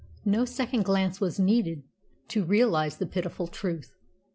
[0.25, 1.83] No second glance was needed
[2.29, 3.91] to realise the pitiful truth.